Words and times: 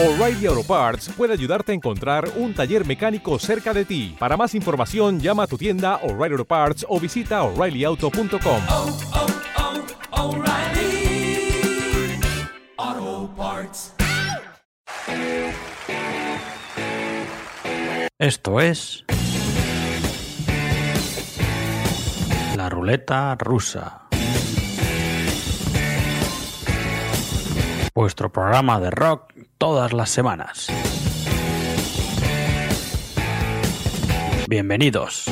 O'Reilly 0.00 0.46
Auto 0.46 0.62
Parts 0.62 1.08
puede 1.16 1.32
ayudarte 1.32 1.72
a 1.72 1.74
encontrar 1.74 2.30
un 2.36 2.54
taller 2.54 2.86
mecánico 2.86 3.36
cerca 3.40 3.74
de 3.74 3.84
ti. 3.84 4.14
Para 4.16 4.36
más 4.36 4.54
información, 4.54 5.18
llama 5.18 5.42
a 5.42 5.46
tu 5.48 5.58
tienda 5.58 5.96
O'Reilly 6.04 6.34
Auto 6.34 6.44
Parts 6.44 6.86
o 6.88 7.00
visita 7.00 7.42
oreillyauto.com. 7.42 8.62
oh, 8.68 8.96
oh, 12.76 13.30
Parts. 13.36 13.94
Esto 18.20 18.60
es 18.60 19.04
la 22.56 22.68
ruleta 22.68 23.34
rusa. 23.34 24.02
Vuestro 27.96 28.30
programa 28.30 28.78
de 28.78 28.92
rock 28.92 29.27
todas 29.58 29.92
las 29.92 30.10
semanas. 30.10 30.68
Bienvenidos. 34.48 35.26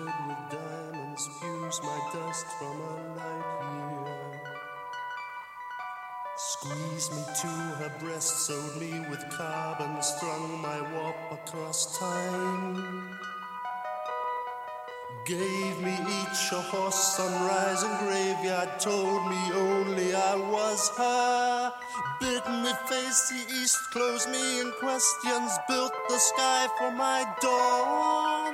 With 0.00 0.38
diamonds, 0.50 1.22
spews 1.22 1.80
my 1.82 2.00
dust 2.12 2.46
from 2.58 2.80
a 2.80 2.94
light 3.16 3.62
year. 3.72 4.40
Squeezed 6.36 7.12
me 7.12 7.22
to 7.42 7.48
her 7.80 7.92
breast, 8.00 8.46
sewed 8.46 8.80
me 8.80 9.00
with 9.10 9.22
carbon, 9.30 10.02
strung 10.02 10.60
my 10.62 10.80
warp 10.94 11.16
across 11.30 11.98
time. 11.98 13.18
Gave 15.26 15.80
me 15.80 15.94
each 15.94 16.52
a 16.52 16.60
horse, 16.60 17.16
sunrise 17.16 17.82
and 17.82 17.98
graveyard, 18.00 18.80
told 18.80 19.28
me 19.30 19.40
only 19.54 20.14
I 20.14 20.34
was 20.36 20.90
her. 20.96 21.72
Bid 22.18 22.44
me 22.62 22.72
face 22.88 23.28
the 23.28 23.44
east, 23.60 23.78
closed 23.92 24.28
me 24.30 24.60
in 24.60 24.72
questions, 24.80 25.52
built 25.68 25.92
the 26.08 26.18
sky 26.18 26.66
for 26.78 26.90
my 26.90 27.24
dawn. 27.40 28.51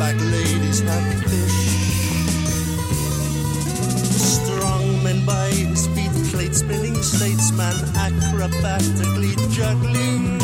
Bareback 0.00 0.20
ladies 0.32 0.80
have 0.80 1.22
fish. 1.24 1.60
Strongman 4.16 5.26
by 5.26 5.48
his 5.48 5.86
feet, 5.88 6.10
plate 6.32 6.54
spinning 6.54 6.96
statesman, 7.02 7.74
acrobatically 7.94 9.36
juggling. 9.52 10.39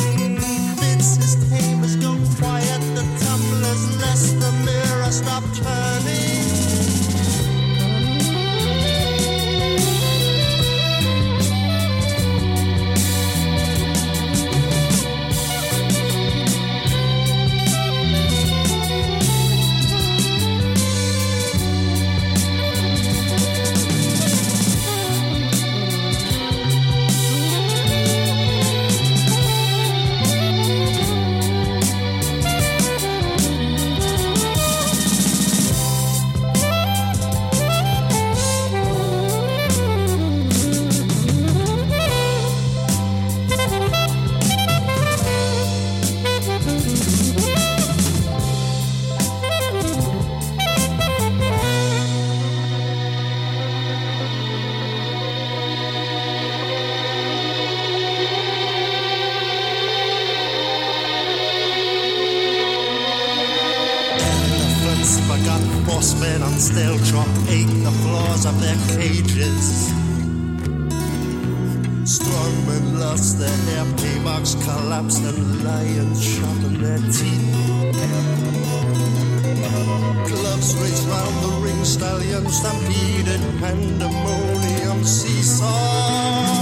Raced 80.75 81.07
round 81.09 81.45
the 81.45 81.61
ring, 81.63 81.85
stallions 81.85 82.57
stampeded, 82.59 83.41
pandemonium 83.61 85.05
seesaw. 85.05 86.56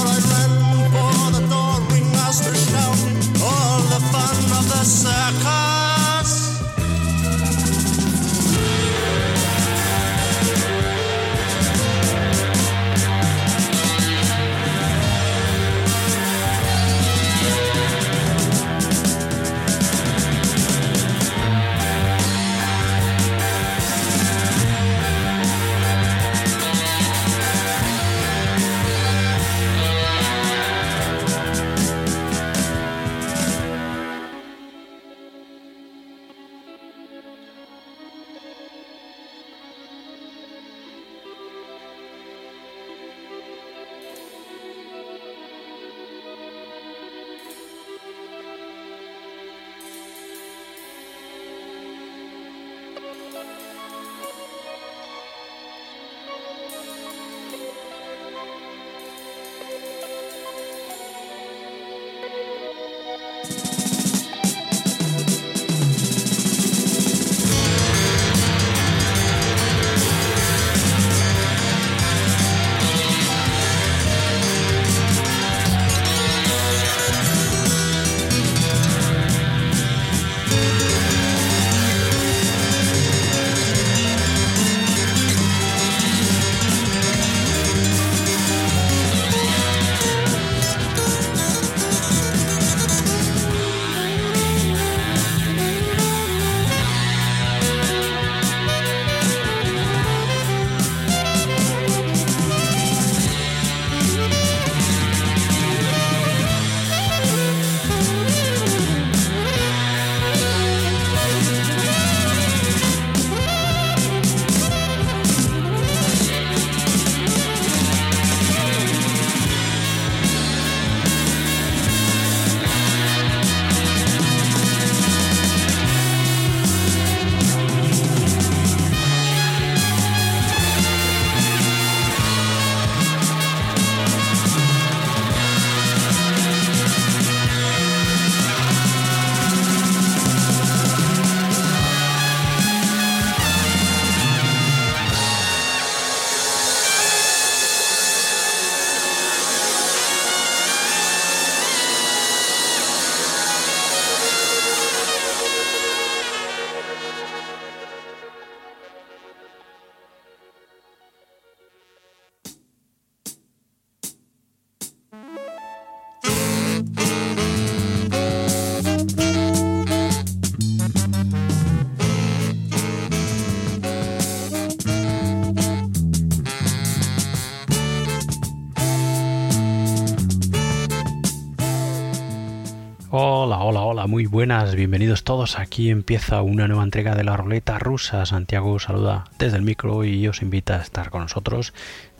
Muy 184.06 184.26
buenas, 184.26 184.74
bienvenidos 184.74 185.24
todos. 185.24 185.58
Aquí 185.58 185.88
empieza 185.88 186.42
una 186.42 186.68
nueva 186.68 186.82
entrega 186.82 187.14
de 187.14 187.24
la 187.24 187.36
ruleta 187.36 187.78
rusa. 187.78 188.26
Santiago 188.26 188.78
saluda 188.78 189.24
desde 189.38 189.56
el 189.56 189.62
micro 189.62 190.04
y 190.04 190.28
os 190.28 190.42
invita 190.42 190.76
a 190.76 190.82
estar 190.82 191.10
con 191.10 191.22
nosotros 191.22 191.72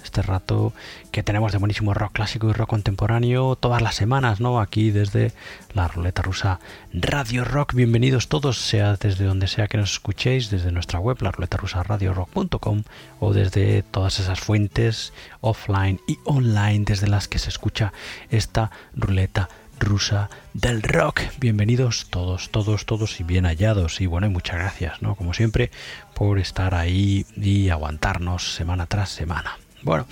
este 0.03 0.23
rato 0.23 0.73
que 1.11 1.23
tenemos 1.23 1.53
de 1.53 1.59
buenísimo 1.59 1.95
rock 1.95 2.13
clásico 2.13 2.49
y 2.49 2.53
rock 2.53 2.71
contemporáneo 2.71 3.57
todas 3.57 3.83
las 3.83 3.95
semanas, 3.95 4.41
¿no? 4.41 4.61
Aquí 4.61 4.91
desde 4.91 5.33
la 5.73 5.89
ruleta 5.89 6.23
rusa 6.23 6.61
Radio 6.93 7.45
Rock. 7.45 7.75
Bienvenidos 7.75 8.29
todos, 8.29 8.61
sea 8.61 8.97
desde 8.97 9.25
donde 9.25 9.49
sea 9.49 9.67
que 9.67 9.79
nos 9.79 9.93
escuchéis, 9.93 10.51
desde 10.51 10.73
nuestra 10.73 11.01
web, 11.01 11.19
la 11.21 11.33
ruleta 11.33 11.57
rusa 11.57 11.83
rock.com 11.83 12.83
o 13.21 13.33
desde 13.33 13.83
todas 13.83 14.21
esas 14.21 14.41
fuentes 14.41 15.13
offline 15.41 16.01
y 16.07 16.19
online 16.25 16.85
desde 16.87 17.09
las 17.09 17.29
que 17.29 17.39
se 17.39 17.49
escucha 17.49 17.93
esta 18.31 18.71
ruleta 18.95 19.49
rusa 19.85 20.31
del 20.53 20.83
rock. 20.83 21.21
Bienvenidos 21.39 22.07
todos, 22.11 22.51
todos, 22.51 22.87
todos 22.87 23.21
y 23.21 23.23
bien 23.23 23.45
hallados. 23.45 24.01
Y 24.01 24.07
bueno, 24.07 24.27
y 24.27 24.31
muchas 24.31 24.57
gracias, 24.57 25.03
¿no? 25.03 25.15
Como 25.15 25.35
siempre, 25.35 25.71
por 26.15 26.39
estar 26.39 26.75
ahí 26.75 27.27
y 27.37 27.69
aguantarnos 27.69 28.55
semana 28.55 28.87
tras 28.87 29.11
semana. 29.11 29.59
Bueno, 29.83 30.07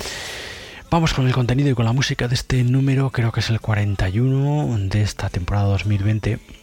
vamos 0.90 1.14
con 1.14 1.26
el 1.26 1.32
contenido 1.32 1.70
y 1.70 1.74
con 1.74 1.86
la 1.86 1.92
música 1.92 2.28
de 2.28 2.34
este 2.34 2.62
número, 2.62 3.10
creo 3.10 3.32
que 3.32 3.40
es 3.40 3.50
el 3.50 3.60
41 3.60 4.76
de 4.88 5.02
esta 5.02 5.28
temporada 5.30 5.66
2020 5.66 6.61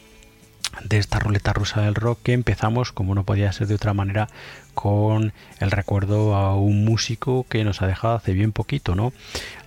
de 0.83 0.97
esta 0.97 1.19
ruleta 1.19 1.53
rusa 1.53 1.81
del 1.81 1.95
rock 1.95 2.19
que 2.23 2.33
empezamos, 2.33 2.91
como 2.91 3.15
no 3.15 3.23
podía 3.23 3.51
ser 3.51 3.67
de 3.67 3.75
otra 3.75 3.93
manera, 3.93 4.27
con 4.73 5.33
el 5.59 5.71
recuerdo 5.71 6.35
a 6.35 6.55
un 6.55 6.85
músico 6.85 7.45
que 7.49 7.63
nos 7.63 7.81
ha 7.81 7.87
dejado 7.87 8.15
hace 8.15 8.33
bien 8.33 8.51
poquito, 8.51 8.95
¿no? 8.95 9.11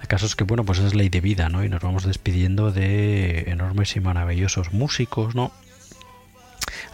El 0.00 0.08
caso 0.08 0.26
es 0.26 0.36
que, 0.36 0.44
bueno, 0.44 0.64
pues 0.64 0.78
es 0.78 0.94
ley 0.94 1.08
de 1.08 1.20
vida, 1.20 1.48
¿no? 1.48 1.64
Y 1.64 1.68
nos 1.68 1.82
vamos 1.82 2.04
despidiendo 2.04 2.72
de 2.72 3.50
enormes 3.50 3.94
y 3.96 4.00
maravillosos 4.00 4.72
músicos, 4.72 5.34
¿no? 5.34 5.52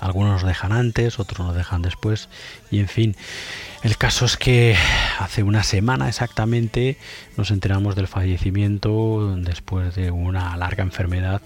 Algunos 0.00 0.42
nos 0.42 0.48
dejan 0.48 0.72
antes, 0.72 1.18
otros 1.18 1.46
nos 1.46 1.56
dejan 1.56 1.82
después, 1.82 2.28
y 2.70 2.80
en 2.80 2.88
fin, 2.88 3.16
el 3.82 3.96
caso 3.96 4.24
es 4.24 4.36
que 4.36 4.76
hace 5.18 5.42
una 5.42 5.62
semana 5.62 6.08
exactamente 6.08 6.96
nos 7.36 7.50
enteramos 7.50 7.94
del 7.94 8.08
fallecimiento 8.08 9.36
después 9.36 9.94
de 9.94 10.10
una 10.10 10.56
larga 10.56 10.82
enfermedad 10.82 11.42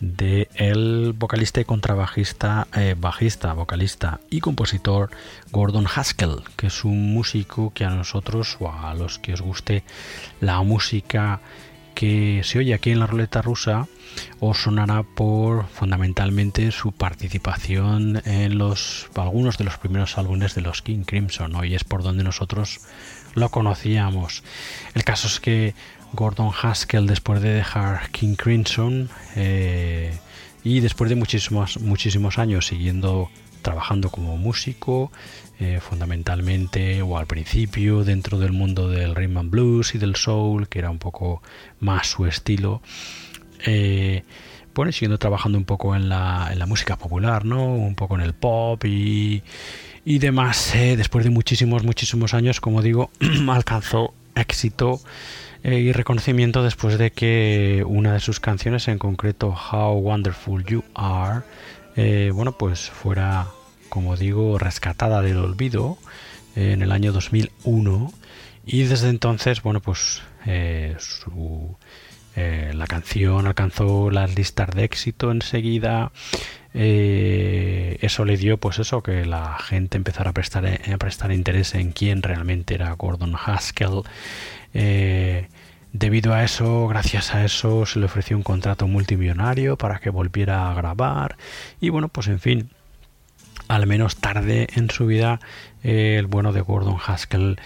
de 0.00 0.48
el 0.54 1.12
vocalista 1.16 1.60
y 1.60 1.64
contrabajista, 1.64 2.66
eh, 2.76 2.94
bajista, 2.98 3.52
vocalista 3.52 4.20
y 4.30 4.40
compositor 4.40 5.10
Gordon 5.52 5.86
Haskell, 5.86 6.42
que 6.56 6.68
es 6.68 6.84
un 6.84 7.12
músico 7.12 7.72
que 7.74 7.84
a 7.84 7.90
nosotros 7.90 8.56
o 8.60 8.72
a 8.72 8.94
los 8.94 9.18
que 9.18 9.34
os 9.34 9.42
guste 9.42 9.84
la 10.40 10.60
música 10.62 11.40
que 11.94 12.40
se 12.44 12.58
oye 12.58 12.72
aquí 12.72 12.90
en 12.90 13.00
la 13.00 13.06
ruleta 13.06 13.42
rusa 13.42 13.86
os 14.40 14.62
sonará 14.62 15.02
por 15.02 15.66
fundamentalmente 15.66 16.70
su 16.72 16.92
participación 16.92 18.22
en 18.24 18.58
los 18.58 19.08
algunos 19.14 19.58
de 19.58 19.64
los 19.64 19.76
primeros 19.76 20.16
álbumes 20.16 20.54
de 20.54 20.62
los 20.62 20.82
King 20.82 21.04
Crimson 21.04 21.52
y 21.64 21.74
es 21.74 21.84
por 21.84 22.02
donde 22.02 22.24
nosotros 22.24 22.80
lo 23.34 23.50
conocíamos. 23.50 24.42
El 24.94 25.04
caso 25.04 25.26
es 25.28 25.40
que 25.40 25.74
Gordon 26.12 26.50
Haskell 26.62 27.06
después 27.06 27.40
de 27.42 27.50
dejar 27.50 28.10
King 28.10 28.34
Crimson 28.34 29.08
eh, 29.36 30.18
y 30.64 30.80
después 30.80 31.08
de 31.08 31.16
muchísimos 31.16 31.80
muchísimos 31.80 32.38
años 32.38 32.66
siguiendo 32.66 33.30
trabajando 33.62 34.10
como 34.10 34.36
músico 34.36 35.10
eh, 35.62 35.78
fundamentalmente 35.80 37.02
o 37.02 37.18
al 37.18 37.26
principio 37.26 38.02
dentro 38.02 38.38
del 38.38 38.52
mundo 38.52 38.88
del 38.88 39.14
rhythm 39.14 39.36
and 39.36 39.50
blues 39.50 39.94
y 39.94 39.98
del 39.98 40.16
soul, 40.16 40.68
que 40.68 40.78
era 40.78 40.88
un 40.88 40.98
poco 40.98 41.42
más 41.80 42.06
su 42.06 42.24
estilo. 42.24 42.80
Eh, 43.66 44.24
bueno, 44.74 44.90
siguiendo 44.90 45.18
trabajando 45.18 45.58
un 45.58 45.66
poco 45.66 45.94
en 45.94 46.08
la, 46.08 46.48
en 46.50 46.58
la, 46.58 46.64
música 46.64 46.96
popular, 46.96 47.44
¿no? 47.44 47.74
Un 47.74 47.94
poco 47.94 48.14
en 48.14 48.22
el 48.22 48.32
pop 48.32 48.82
y, 48.86 49.42
y 50.06 50.18
demás. 50.18 50.74
Eh, 50.74 50.96
después 50.96 51.24
de 51.24 51.30
muchísimos, 51.30 51.84
muchísimos 51.84 52.32
años, 52.32 52.62
como 52.62 52.80
digo, 52.80 53.10
alcanzó 53.50 54.14
éxito 54.40 55.00
eh, 55.62 55.78
y 55.78 55.92
reconocimiento 55.92 56.62
después 56.62 56.98
de 56.98 57.10
que 57.12 57.84
una 57.86 58.14
de 58.14 58.20
sus 58.20 58.40
canciones, 58.40 58.88
en 58.88 58.98
concreto 58.98 59.54
How 59.72 59.98
Wonderful 59.98 60.64
You 60.64 60.82
Are, 60.94 61.42
eh, 61.96 62.30
bueno, 62.34 62.52
pues 62.52 62.90
fuera 62.90 63.46
como 63.90 64.16
digo, 64.16 64.58
rescatada 64.58 65.20
del 65.20 65.36
olvido 65.36 65.98
eh, 66.56 66.72
en 66.72 66.80
el 66.80 66.92
año 66.92 67.12
2001 67.12 68.10
y 68.64 68.84
desde 68.84 69.10
entonces, 69.10 69.62
bueno, 69.62 69.80
pues 69.80 70.22
eh, 70.46 70.96
eh, 72.36 72.72
la 72.74 72.86
canción 72.86 73.46
alcanzó 73.46 74.10
las 74.10 74.34
listas 74.34 74.70
de 74.70 74.84
éxito 74.84 75.30
enseguida. 75.30 76.12
eso 76.72 78.24
le 78.24 78.36
dio, 78.36 78.58
pues 78.58 78.78
eso, 78.78 79.02
que 79.02 79.26
la 79.26 79.58
gente 79.58 79.96
empezara 79.96 80.30
a 80.30 80.32
prestar, 80.32 80.66
a 80.66 80.98
prestar 80.98 81.32
interés 81.32 81.74
en 81.74 81.92
quién 81.92 82.22
realmente 82.22 82.74
era 82.74 82.92
Gordon 82.92 83.34
Haskell. 83.34 84.02
Debido 85.92 86.34
a 86.34 86.44
eso, 86.44 86.86
gracias 86.86 87.34
a 87.34 87.44
eso, 87.44 87.84
se 87.84 87.98
le 87.98 88.06
ofreció 88.06 88.36
un 88.36 88.44
contrato 88.44 88.86
multimillonario 88.86 89.76
para 89.76 89.98
que 89.98 90.10
volviera 90.10 90.70
a 90.70 90.74
grabar. 90.74 91.36
Y 91.80 91.88
bueno, 91.88 92.08
pues 92.08 92.28
en 92.28 92.38
fin, 92.38 92.70
al 93.70 93.86
menos 93.86 94.16
tarde 94.16 94.66
en 94.74 94.90
su 94.90 95.06
vida, 95.06 95.38
eh, 95.84 96.16
el 96.18 96.26
bueno 96.26 96.52
de 96.52 96.60
Gordon 96.60 96.96
Haskell 97.04 97.60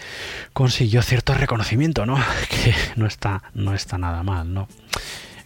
consiguió 0.52 1.00
cierto 1.00 1.32
reconocimiento, 1.32 2.04
¿no? 2.04 2.16
Que 2.50 2.74
no 2.96 3.06
está, 3.06 3.42
no 3.54 3.74
está 3.74 3.96
nada 3.96 4.22
mal, 4.22 4.52
¿no? 4.52 4.68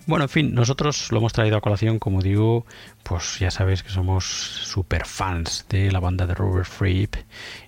Bueno, 0.07 0.25
en 0.25 0.29
fin, 0.31 0.55
nosotros 0.55 1.13
lo 1.13 1.19
hemos 1.19 1.33
traído 1.33 1.57
a 1.57 1.61
colación, 1.61 1.99
como 1.99 2.23
digo, 2.23 2.67
pues 3.05 3.39
ya 3.39 3.51
sabéis 3.51 3.85
que 3.85 3.91
somos 3.91 4.25
super 4.25 5.07
fans 5.07 5.67
de 5.69 5.93
la 5.93 6.01
banda 6.01 6.27
de 6.27 6.35
Robert 6.35 6.67
Fripp 6.67 7.15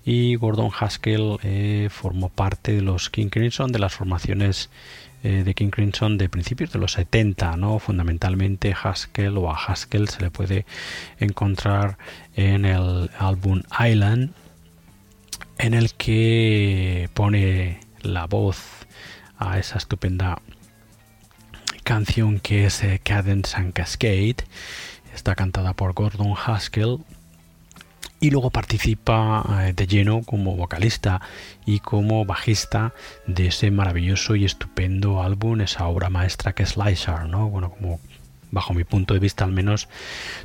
y 0.04 0.35
Gordon 0.35 0.70
Haskell 0.76 1.37
eh, 1.42 1.88
formó 1.90 2.28
parte 2.28 2.73
de 2.73 2.80
los 2.80 3.09
King 3.09 3.28
Crimson, 3.28 3.70
de 3.70 3.78
las 3.78 3.94
formaciones 3.94 4.68
eh, 5.22 5.42
de 5.44 5.54
King 5.54 5.70
Crimson 5.70 6.16
de 6.16 6.28
principios 6.28 6.72
de 6.72 6.78
los 6.78 6.92
70, 6.92 7.56
¿no? 7.56 7.78
Fundamentalmente 7.78 8.74
Haskell 8.80 9.36
o 9.36 9.50
a 9.50 9.56
Haskell 9.56 10.08
se 10.08 10.20
le 10.20 10.30
puede 10.30 10.64
encontrar 11.18 11.98
en 12.36 12.64
el 12.64 13.10
álbum 13.18 13.62
Island, 13.78 14.32
en 15.58 15.74
el 15.74 15.92
que 15.94 17.10
pone 17.12 17.80
la 18.00 18.26
voz 18.26 18.62
a 19.38 19.58
esa 19.58 19.78
estupenda 19.78 20.40
canción 21.84 22.40
que 22.40 22.66
es 22.66 22.82
eh, 22.82 23.00
Cadence 23.02 23.56
and 23.56 23.72
Cascade. 23.72 24.36
Está 25.14 25.34
cantada 25.34 25.74
por 25.74 25.92
Gordon 25.92 26.34
Haskell 26.34 26.98
y 28.20 28.30
luego 28.30 28.50
participa 28.50 29.44
eh, 29.62 29.72
de 29.74 29.86
lleno 29.86 30.22
como 30.22 30.54
vocalista 30.54 31.20
y 31.64 31.80
como 31.80 32.24
bajista 32.24 32.92
de 33.26 33.48
ese 33.48 33.70
maravilloso 33.70 34.36
y 34.36 34.44
estupendo 34.44 35.22
álbum, 35.22 35.62
esa 35.62 35.86
obra 35.86 36.10
maestra 36.10 36.52
que 36.52 36.62
es 36.62 36.76
Lysar, 36.76 37.28
¿no? 37.28 37.48
Bueno, 37.48 37.70
como 37.70 37.98
bajo 38.50 38.74
mi 38.74 38.84
punto 38.84 39.14
de 39.14 39.20
vista 39.20 39.44
al 39.44 39.52
menos 39.52 39.88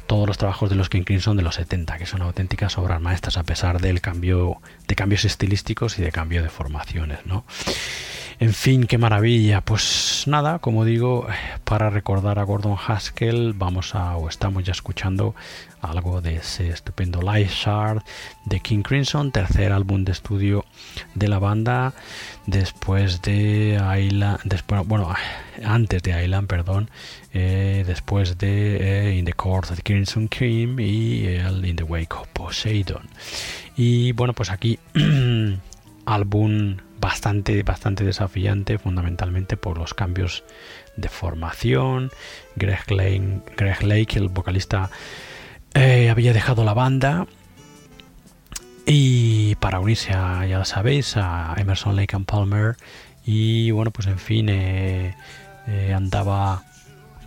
todos 0.07 0.27
los 0.27 0.37
trabajos 0.37 0.69
de 0.69 0.75
los 0.75 0.89
King 0.89 1.03
Crimson 1.03 1.37
de 1.37 1.43
los 1.43 1.55
70 1.55 1.97
que 1.97 2.05
son 2.05 2.21
auténticas 2.21 2.77
obras 2.77 3.01
maestras 3.01 3.37
a 3.37 3.43
pesar 3.43 3.81
del 3.81 3.99
cambio 3.99 4.61
de 4.87 4.95
cambios 4.95 5.25
estilísticos 5.25 5.97
y 5.97 6.03
de 6.03 6.11
cambio 6.11 6.43
de 6.43 6.49
formaciones, 6.49 7.25
¿no? 7.25 7.45
En 8.37 8.53
fin, 8.53 8.85
qué 8.85 8.97
maravilla. 8.97 9.61
Pues 9.61 10.23
nada, 10.27 10.59
como 10.59 10.83
digo, 10.83 11.25
para 11.63 11.89
recordar 11.89 12.37
a 12.37 12.43
Gordon 12.43 12.75
Haskell, 12.75 13.53
vamos 13.53 13.95
a 13.95 14.17
o 14.17 14.27
estamos 14.27 14.65
ya 14.65 14.73
escuchando 14.73 15.35
algo 15.81 16.21
de 16.21 16.37
ese 16.37 16.69
estupendo 16.69 17.21
Light 17.21 17.49
Shard 17.49 18.01
de 18.43 18.59
King 18.59 18.81
Crimson, 18.81 19.31
tercer 19.31 19.71
álbum 19.71 20.03
de 20.03 20.11
estudio 20.11 20.65
de 21.13 21.29
la 21.29 21.39
banda, 21.39 21.93
después 22.45 23.21
de 23.21 23.79
Island, 23.99 24.39
después, 24.43 24.85
bueno, 24.85 25.13
antes 25.63 26.03
de 26.03 26.21
Island, 26.21 26.47
perdón, 26.47 26.89
eh, 27.33 27.85
después 27.87 28.37
de 28.37 29.11
eh, 29.11 29.15
In 29.15 29.23
the 29.23 29.33
Court 29.33 29.71
of 29.71 29.77
the 29.77 29.83
Crimson 29.83 30.27
Cream 30.27 30.77
y 30.81 31.25
el 31.25 31.65
In 31.65 31.77
the 31.77 31.83
Wake 31.83 32.13
of 32.13 32.27
Poseidon. 32.33 33.07
Y 33.77 34.11
bueno, 34.11 34.33
pues 34.33 34.49
aquí 34.51 34.77
álbum 36.05 36.77
bastante, 37.05 37.61
bastante 37.61 38.03
desafiante, 38.03 38.79
fundamentalmente 38.79 39.57
por 39.57 39.77
los 39.77 39.93
cambios 39.93 40.43
de 40.97 41.07
formación. 41.07 42.09
Greg, 42.55 42.91
Lake, 42.91 44.17
el 44.17 44.29
vocalista 44.29 44.89
eh, 45.75 46.09
había 46.09 46.33
dejado 46.33 46.65
la 46.65 46.73
banda 46.73 47.27
y 48.87 49.53
para 49.55 49.79
unirse 49.79 50.13
a, 50.13 50.47
ya 50.47 50.65
sabéis, 50.65 51.15
a 51.15 51.53
Emerson 51.57 51.95
Lake 51.95 52.15
and 52.15 52.25
Palmer 52.25 52.75
y 53.23 53.69
bueno, 53.69 53.91
pues 53.91 54.07
en 54.07 54.17
fin, 54.17 54.49
eh, 54.49 55.15
eh, 55.67 55.93
andaba, 55.93 56.63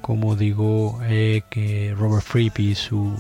como 0.01 0.35
digo, 0.35 0.99
que 1.51 1.95
Robert 1.97 2.25
Fripp 2.25 2.59
y 2.59 2.75
su 2.75 3.17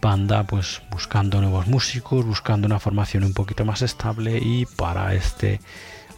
banda 0.00 0.44
pues 0.44 0.82
buscando 0.90 1.40
nuevos 1.40 1.66
músicos, 1.66 2.24
buscando 2.24 2.66
una 2.66 2.78
formación 2.78 3.24
un 3.24 3.34
poquito 3.34 3.64
más 3.64 3.82
estable 3.82 4.38
y 4.38 4.66
para 4.66 5.14
este 5.14 5.60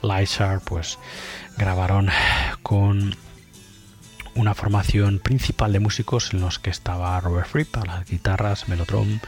Lysar 0.03 0.61
pues 0.61 0.99
grabaron 1.57 2.09
con 2.63 3.15
una 4.37 4.55
formación 4.55 5.19
principal 5.19 5.73
de 5.73 5.81
músicos 5.81 6.33
en 6.33 6.41
los 6.41 6.59
que 6.59 6.71
estaba 6.71 7.19
Robert 7.21 7.49
Fripp 7.49 7.77
a 7.77 7.85
las 7.85 8.09
guitarras, 8.09 8.69
Melotron, 8.69 9.21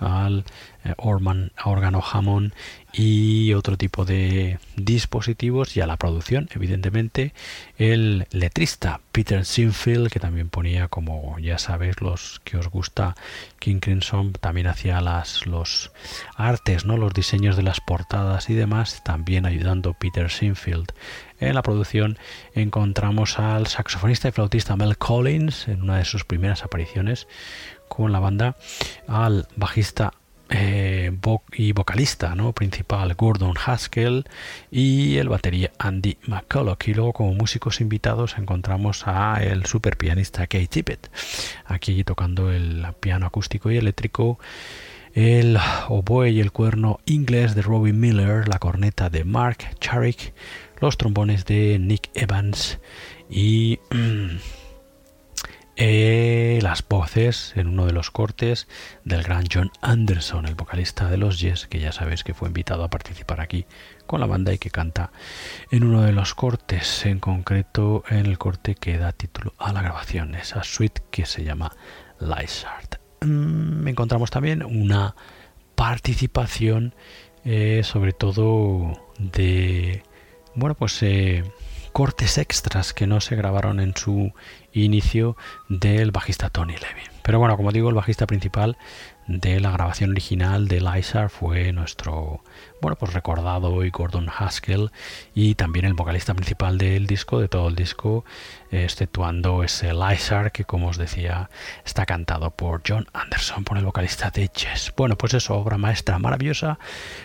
al 0.00 0.44
eh, 0.84 0.94
Orman, 0.98 1.52
órgano 1.64 2.02
Hammond 2.02 2.52
y 2.92 3.52
otro 3.54 3.76
tipo 3.76 4.04
de 4.04 4.58
dispositivos 4.76 5.76
y 5.76 5.80
a 5.80 5.86
la 5.86 5.96
producción, 5.96 6.48
evidentemente, 6.54 7.32
el 7.78 8.26
letrista 8.30 9.00
Peter 9.12 9.44
Sinfield, 9.44 10.10
que 10.10 10.20
también 10.20 10.48
ponía, 10.48 10.88
como 10.88 11.38
ya 11.38 11.58
sabéis, 11.58 12.00
los 12.00 12.40
que 12.44 12.56
os 12.56 12.68
gusta 12.68 13.14
King 13.58 13.80
Crimson, 13.80 14.32
también 14.32 14.66
hacía 14.66 15.00
las, 15.00 15.46
los 15.46 15.92
artes, 16.36 16.84
¿no? 16.84 16.96
los 16.96 17.14
diseños 17.14 17.56
de 17.56 17.62
las 17.62 17.80
portadas 17.80 18.50
y 18.50 18.54
demás, 18.54 19.02
también 19.04 19.46
ayudando 19.46 19.94
Peter 19.94 20.30
Sinfield. 20.30 20.92
En 21.38 21.54
la 21.54 21.62
producción 21.62 22.18
encontramos 22.54 23.38
al 23.38 23.66
saxofonista 23.66 24.28
y 24.28 24.32
flautista 24.32 24.76
Mel 24.76 24.96
Collins 24.96 25.68
en 25.68 25.82
una 25.82 25.98
de 25.98 26.04
sus 26.04 26.24
primeras 26.24 26.64
apariciones 26.64 27.28
con 27.88 28.12
la 28.12 28.20
banda, 28.20 28.56
al 29.06 29.46
bajista 29.56 30.12
eh, 30.48 31.10
y 31.52 31.72
vocalista 31.72 32.34
¿no? 32.36 32.52
principal 32.52 33.14
Gordon 33.14 33.54
Haskell 33.64 34.24
y 34.70 35.16
el 35.16 35.28
batería 35.28 35.72
Andy 35.78 36.18
McCulloch 36.26 36.86
y 36.86 36.94
luego 36.94 37.12
como 37.12 37.34
músicos 37.34 37.80
invitados 37.80 38.38
encontramos 38.38 39.08
a 39.08 39.42
el 39.42 39.66
super 39.66 39.96
pianista 39.96 40.46
Kate 40.46 40.68
Tippett 40.68 41.10
aquí 41.64 42.04
tocando 42.04 42.52
el 42.52 42.86
piano 43.00 43.26
acústico 43.26 43.72
y 43.72 43.76
eléctrico 43.76 44.38
el 45.16 45.56
oboe 45.88 46.28
y 46.28 46.40
el 46.40 46.52
cuerno 46.52 47.00
inglés 47.06 47.54
de 47.54 47.62
Robin 47.62 47.98
Miller 47.98 48.46
la 48.48 48.58
corneta 48.58 49.08
de 49.08 49.24
Mark 49.24 49.56
Charik 49.80 50.34
los 50.78 50.98
trombones 50.98 51.46
de 51.46 51.78
Nick 51.78 52.10
Evans 52.12 52.78
y 53.30 53.80
eh, 55.76 56.58
las 56.60 56.86
voces 56.86 57.54
en 57.56 57.68
uno 57.68 57.86
de 57.86 57.94
los 57.94 58.10
cortes 58.10 58.68
del 59.04 59.22
gran 59.22 59.46
John 59.50 59.70
Anderson, 59.80 60.44
el 60.44 60.54
vocalista 60.54 61.08
de 61.08 61.16
los 61.16 61.40
Yes, 61.40 61.66
que 61.66 61.80
ya 61.80 61.92
sabéis 61.92 62.22
que 62.22 62.34
fue 62.34 62.48
invitado 62.48 62.84
a 62.84 62.90
participar 62.90 63.40
aquí 63.40 63.64
con 64.06 64.20
la 64.20 64.26
banda 64.26 64.52
y 64.52 64.58
que 64.58 64.70
canta 64.70 65.12
en 65.70 65.84
uno 65.84 66.02
de 66.02 66.12
los 66.12 66.34
cortes, 66.34 67.06
en 67.06 67.20
concreto 67.20 68.04
en 68.10 68.26
el 68.26 68.36
corte 68.36 68.74
que 68.74 68.98
da 68.98 69.12
título 69.12 69.54
a 69.56 69.72
la 69.72 69.80
grabación, 69.80 70.34
esa 70.34 70.62
suite 70.62 71.02
que 71.10 71.24
se 71.24 71.42
llama 71.42 71.74
Lysart. 72.20 73.05
Mm, 73.20 73.88
encontramos 73.88 74.30
también 74.30 74.62
una 74.62 75.14
participación 75.74 76.94
eh, 77.44 77.82
sobre 77.84 78.12
todo 78.12 78.92
de 79.18 80.02
bueno, 80.56 80.74
pues 80.74 81.00
eh, 81.02 81.44
cortes 81.92 82.38
extras 82.38 82.92
que 82.92 83.06
no 83.06 83.20
se 83.20 83.36
grabaron 83.36 83.78
en 83.78 83.96
su 83.96 84.32
inicio 84.72 85.36
del 85.68 86.10
bajista 86.10 86.50
Tony 86.50 86.72
Levin. 86.72 87.08
Pero 87.22 87.38
bueno, 87.38 87.56
como 87.56 87.72
digo, 87.72 87.88
el 87.88 87.94
bajista 87.94 88.26
principal 88.26 88.76
de 89.26 89.60
la 89.60 89.72
grabación 89.72 90.10
original 90.10 90.68
de 90.68 90.80
Lysar 90.80 91.30
fue 91.30 91.72
nuestro, 91.72 92.42
bueno, 92.80 92.96
pues 92.96 93.12
recordado 93.12 93.84
y 93.84 93.90
Gordon 93.90 94.28
Haskell 94.28 94.92
y 95.34 95.56
también 95.56 95.84
el 95.84 95.94
vocalista 95.94 96.34
principal 96.34 96.78
del 96.78 97.06
disco, 97.06 97.40
de 97.40 97.48
todo 97.48 97.68
el 97.68 97.74
disco, 97.74 98.24
exceptuando 98.70 99.64
ese 99.64 99.92
Lysar 99.92 100.52
que, 100.52 100.64
como 100.64 100.88
os 100.88 100.96
decía, 100.96 101.50
está 101.84 102.06
cantado 102.06 102.50
por 102.50 102.82
John 102.86 103.06
Anderson, 103.12 103.64
por 103.64 103.78
el 103.78 103.84
vocalista 103.84 104.30
de 104.30 104.50
Jess. 104.54 104.92
Bueno, 104.96 105.16
pues 105.16 105.34
es 105.34 105.50
obra 105.50 105.76
maestra 105.76 106.18
maravillosa, 106.18 106.78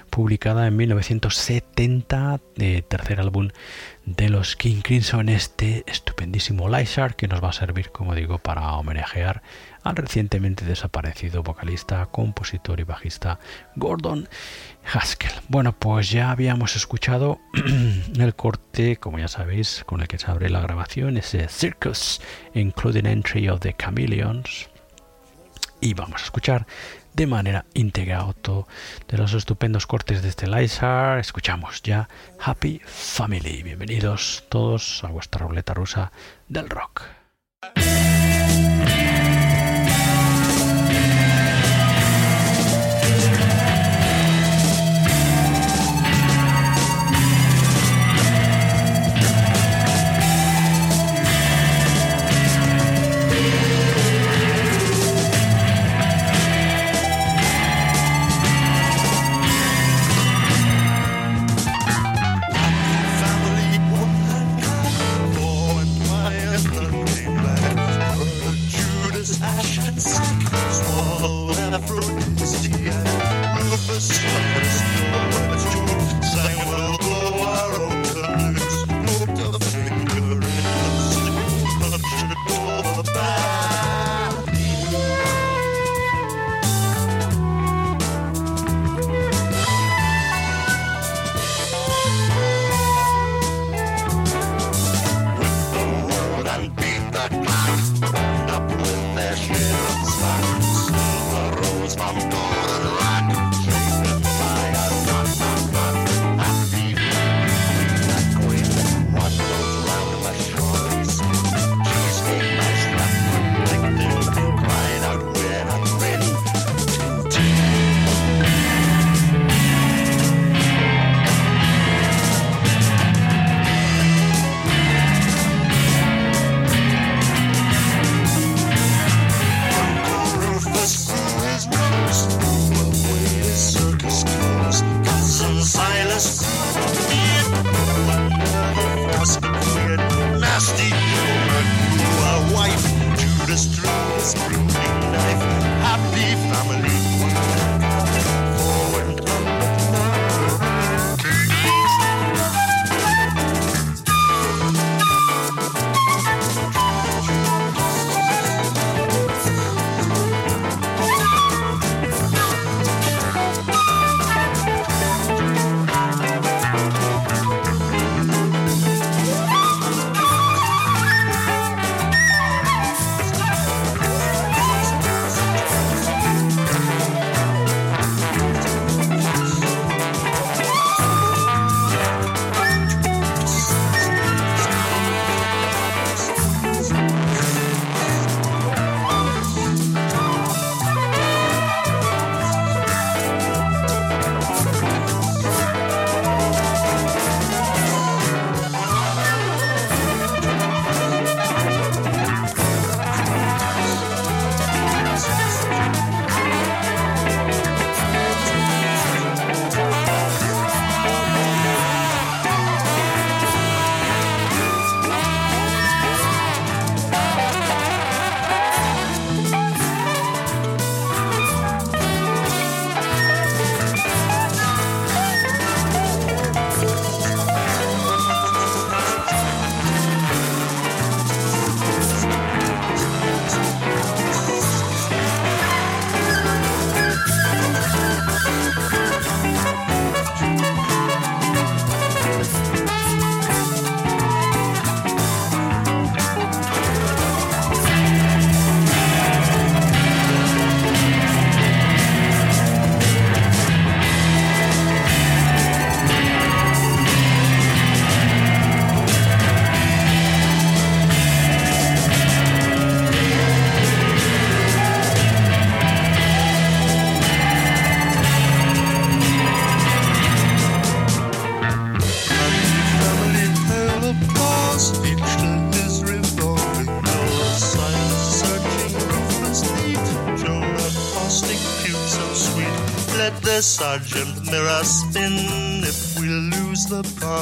publicada 0.09 0.67
en 0.67 0.75
1970, 0.77 2.39
de 2.55 2.81
tercer 2.81 3.19
álbum 3.19 3.49
de 4.05 4.29
los 4.29 4.55
King 4.55 4.81
Crimson, 4.81 5.29
este 5.29 5.83
estupendísimo 5.87 6.67
Lysar 6.67 7.15
que 7.15 7.27
nos 7.27 7.43
va 7.43 7.49
a 7.49 7.53
servir, 7.53 7.91
como 7.91 8.15
digo, 8.15 8.39
para 8.39 8.73
homenajear 8.73 9.43
al 9.83 9.95
recientemente 9.95 10.65
desaparecido 10.65 11.43
vocalista, 11.43 12.05
compositor 12.07 12.79
y 12.79 12.83
bajista 12.83 13.39
Gordon 13.75 14.29
Haskell. 14.91 15.33
Bueno, 15.47 15.73
pues 15.73 16.09
ya 16.09 16.31
habíamos 16.31 16.75
escuchado 16.75 17.39
el 18.19 18.35
corte, 18.35 18.97
como 18.97 19.19
ya 19.19 19.27
sabéis, 19.27 19.83
con 19.85 20.01
el 20.01 20.07
que 20.07 20.19
se 20.19 20.29
abre 20.29 20.49
la 20.49 20.61
grabación, 20.61 21.17
ese 21.17 21.47
Circus, 21.47 22.21
including 22.53 23.05
entry 23.05 23.49
of 23.49 23.59
the 23.61 23.75
Chameleons. 23.77 24.69
Y 25.79 25.95
vamos 25.95 26.21
a 26.21 26.25
escuchar 26.25 26.67
de 27.13 27.27
manera 27.27 27.65
íntegra 27.73 28.25
otro 28.25 28.67
de 29.07 29.17
los 29.17 29.33
estupendos 29.33 29.87
cortes 29.87 30.21
de 30.21 30.29
este 30.29 30.47
Lysar. 30.47 31.19
Escuchamos 31.19 31.81
ya 31.81 32.07
Happy 32.39 32.81
Family. 32.85 33.63
Bienvenidos 33.63 34.43
todos 34.49 35.03
a 35.03 35.07
vuestra 35.07 35.45
ruleta 35.45 35.73
rusa 35.73 36.11
del 36.47 36.69
rock. 36.69 37.03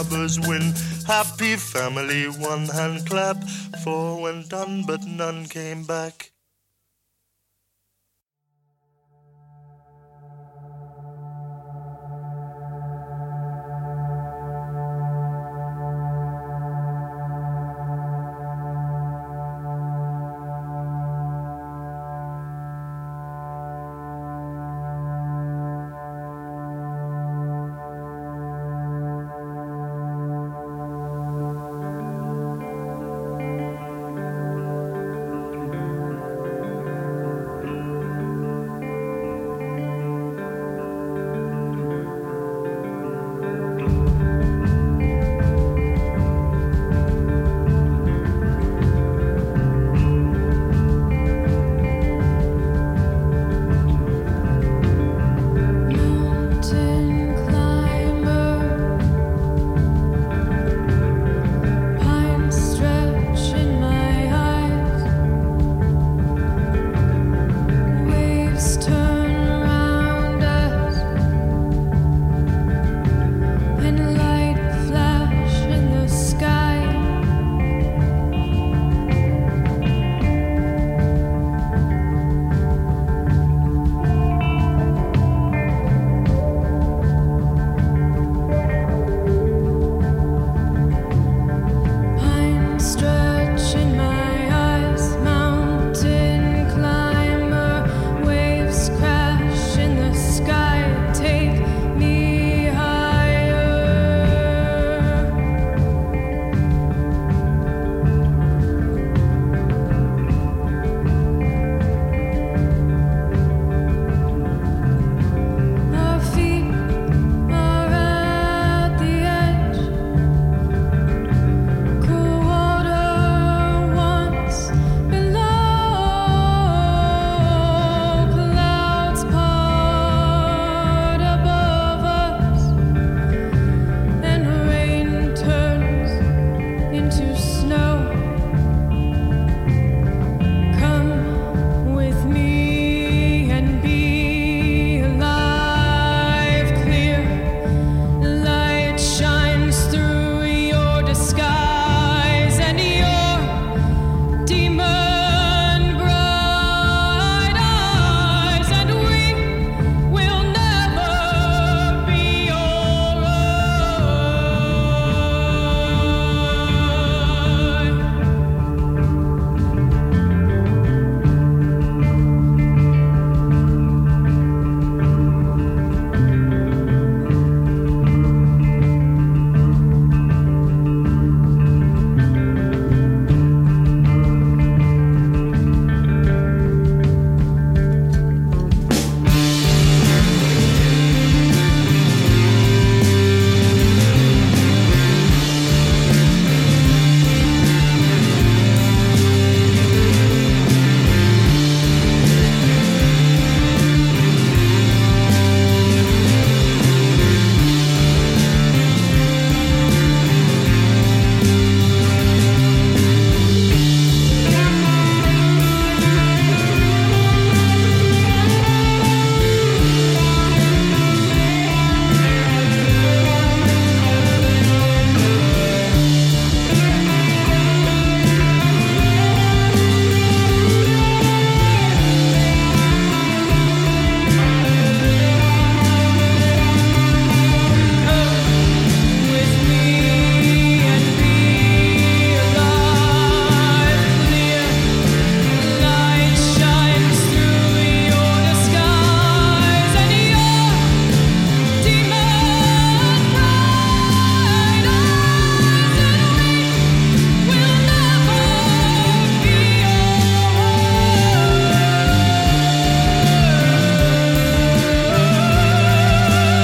The 0.03 0.09
barbers 0.09 0.39
win. 0.39 0.73
Happy 1.07 1.55
family, 1.55 2.25
one 2.25 2.67
hand 2.67 3.05
clap. 3.07 3.38
Four 3.83 4.21
went 4.21 4.49
done, 4.49 4.83
but 4.85 5.05
none 5.05 5.45
came 5.45 5.83
back. 5.83 6.31